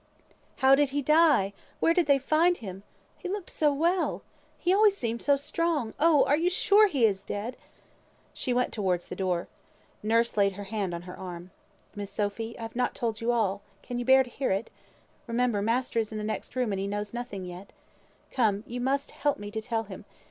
"How 0.57 0.73
did 0.73 0.89
he 0.89 1.03
die? 1.03 1.53
Where 1.79 1.93
did 1.93 2.07
they 2.07 2.17
find 2.17 2.57
him? 2.57 2.81
He 3.19 3.29
looked 3.29 3.51
so 3.51 3.71
well. 3.71 4.23
He 4.57 4.73
always 4.73 4.97
seemed 4.97 5.21
so 5.21 5.37
strong. 5.37 5.93
Oh! 5.99 6.23
are 6.25 6.35
you 6.35 6.49
sure 6.49 6.87
he 6.87 7.05
is 7.05 7.21
dead?" 7.21 7.55
She 8.33 8.51
went 8.51 8.73
towards 8.73 9.05
the 9.07 9.15
door. 9.15 9.47
Nurse 10.01 10.35
laid 10.37 10.53
her 10.53 10.63
hand 10.63 10.95
on 10.95 11.03
her 11.03 11.15
arm. 11.15 11.51
"Miss 11.95 12.09
Sophy, 12.09 12.57
I 12.57 12.63
have 12.63 12.75
not 12.75 12.95
told 12.95 13.21
you 13.21 13.31
all. 13.31 13.61
Can 13.83 13.99
you 13.99 14.05
bear 14.05 14.23
to 14.23 14.29
hear 14.31 14.49
it? 14.49 14.71
Remember, 15.27 15.61
master 15.61 15.99
is 15.99 16.11
in 16.11 16.17
the 16.17 16.23
next 16.23 16.55
room, 16.55 16.73
and 16.73 16.79
he 16.79 16.87
knows 16.87 17.13
nothing 17.13 17.45
yet. 17.45 17.71
Come, 18.31 18.63
you 18.65 18.81
must 18.81 19.11
help 19.11 19.37
me 19.37 19.51
to 19.51 19.61
tell 19.61 19.83
him. 19.83 20.05